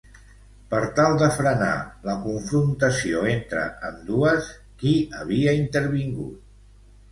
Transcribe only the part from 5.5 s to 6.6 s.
intervingut?